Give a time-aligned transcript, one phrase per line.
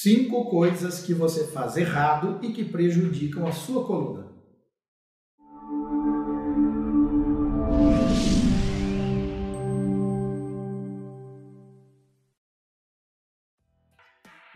[0.00, 4.28] Cinco coisas que você faz errado e que prejudicam a sua coluna.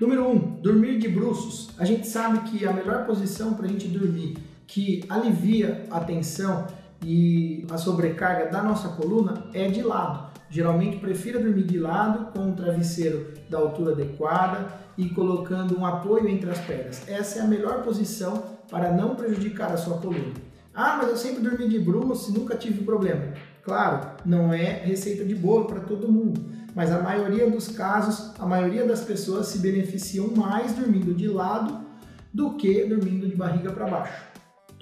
[0.01, 1.77] Número 1, um, dormir de bruços.
[1.77, 6.69] A gente sabe que a melhor posição para a gente dormir, que alivia a tensão
[7.05, 10.32] e a sobrecarga da nossa coluna, é de lado.
[10.53, 16.29] Geralmente prefira dormir de lado com um travesseiro da altura adequada e colocando um apoio
[16.29, 17.09] entre as pernas.
[17.09, 20.35] Essa é a melhor posição para não prejudicar a sua coluna.
[20.75, 23.33] Ah, mas eu sempre dormi de bruços e nunca tive problema.
[23.63, 26.45] Claro, não é receita de bolo para todo mundo,
[26.75, 31.81] mas a maioria dos casos, a maioria das pessoas se beneficiam mais dormindo de lado
[32.31, 34.32] do que dormindo de barriga para baixo.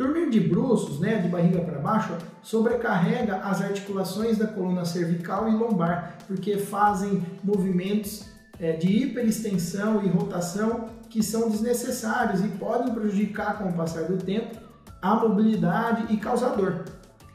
[0.00, 5.54] Dormir de bruços, né, de barriga para baixo, sobrecarrega as articulações da coluna cervical e
[5.54, 8.24] lombar, porque fazem movimentos
[8.58, 14.16] é, de hiperextensão e rotação que são desnecessários e podem prejudicar com o passar do
[14.16, 14.56] tempo
[15.02, 16.86] a mobilidade e causar dor.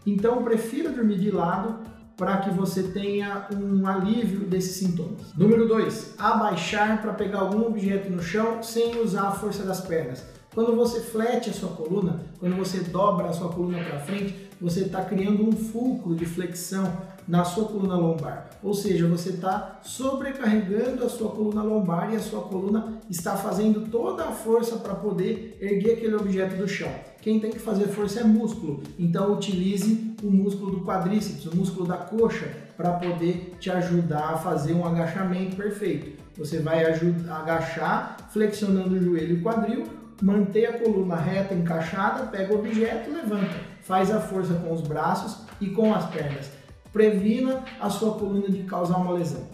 [0.04, 1.82] Então, prefira dormir de lado
[2.18, 5.22] para que você tenha um alívio desses sintomas.
[5.38, 10.34] Número 2, abaixar para pegar algum objeto no chão sem usar a força das pernas.
[10.56, 14.84] Quando você flete a sua coluna, quando você dobra a sua coluna para frente, você
[14.84, 16.96] está criando um fulcro de flexão
[17.28, 18.50] na sua coluna lombar.
[18.64, 23.92] Ou seja, você está sobrecarregando a sua coluna lombar e a sua coluna está fazendo
[23.92, 26.90] toda a força para poder erguer aquele objeto do chão.
[27.22, 31.86] Quem tem que fazer força é músculo, então utilize o músculo do quadríceps, o músculo
[31.86, 36.24] da coxa, para poder te ajudar a fazer um agachamento perfeito.
[36.38, 42.54] Você vai agachar flexionando o joelho e o quadril manter a coluna reta, encaixada, pega
[42.54, 43.56] o objeto, levanta.
[43.82, 46.50] Faz a força com os braços e com as pernas.
[46.92, 49.48] Previna a sua coluna de causar uma lesão.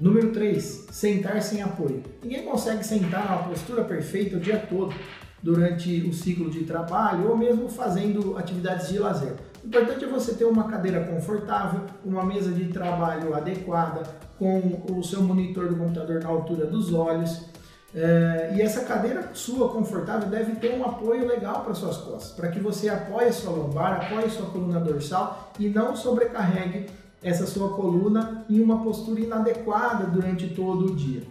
[0.00, 2.02] Número 3, sentar sem apoio.
[2.22, 4.94] Ninguém consegue sentar numa postura perfeita o dia todo
[5.42, 9.34] durante o ciclo de trabalho ou mesmo fazendo atividades de lazer.
[9.62, 14.02] O importante é você ter uma cadeira confortável, uma mesa de trabalho adequada,
[14.38, 17.46] com o seu monitor do computador na altura dos olhos,
[17.94, 22.48] é, e essa cadeira sua confortável deve ter um apoio legal para suas costas, para
[22.48, 26.86] que você apoie sua lombar, apoie sua coluna dorsal e não sobrecarregue
[27.22, 31.22] essa sua coluna em uma postura inadequada durante todo o dia.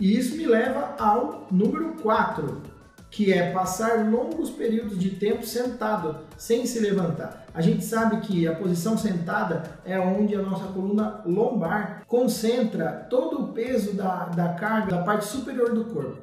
[0.00, 2.62] E isso me leva ao número 4,
[3.10, 7.46] que é passar longos períodos de tempo sentado, sem se levantar.
[7.52, 13.37] A gente sabe que a posição sentada é onde a nossa coluna lombar concentra todo
[13.58, 16.16] peso da, da carga da parte superior do corpo,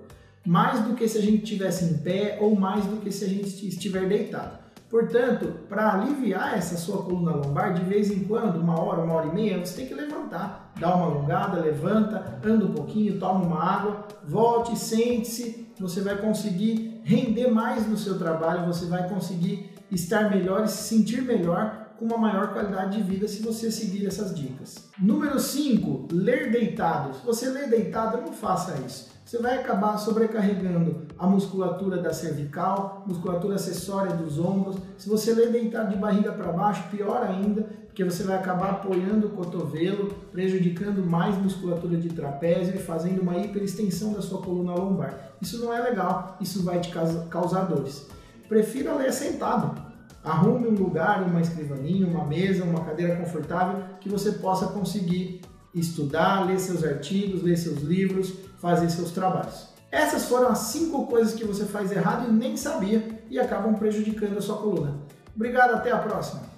[0.46, 3.28] mais do que se a gente estivesse em pé ou mais do que se a
[3.28, 4.58] gente estiver deitado.
[4.90, 9.28] Portanto, para aliviar essa sua coluna lombar, de vez em quando, uma hora, uma hora
[9.28, 10.72] e meia, você tem que levantar.
[10.80, 15.68] Dá uma alongada, levanta, anda um pouquinho, toma uma água, volte, sente-se.
[15.78, 20.84] Você vai conseguir render mais no seu trabalho, você vai conseguir estar melhor e se
[20.84, 24.90] sentir melhor com uma maior qualidade de vida se você seguir essas dicas.
[25.00, 27.16] Número 5, ler deitado.
[27.16, 29.16] Se você ler deitado, não faça isso.
[29.26, 34.78] Você vai acabar sobrecarregando a musculatura da cervical, musculatura acessória dos ombros.
[35.00, 39.28] Se você ler deitado de barriga para baixo, pior ainda, porque você vai acabar apoiando
[39.28, 45.36] o cotovelo, prejudicando mais musculatura de trapézio e fazendo uma hiperextensão da sua coluna lombar.
[45.42, 46.92] Isso não é legal, isso vai te
[47.30, 48.06] causar dores.
[48.48, 49.85] Prefira ler sentado.
[50.26, 55.42] Arrume um lugar, uma escrivaninha, uma mesa, uma cadeira confortável que você possa conseguir
[55.74, 59.68] estudar, ler seus artigos, ler seus livros, fazer seus trabalhos.
[59.92, 64.38] Essas foram as cinco coisas que você faz errado e nem sabia e acabam prejudicando
[64.38, 64.96] a sua coluna.
[65.36, 66.55] Obrigado, até a próxima!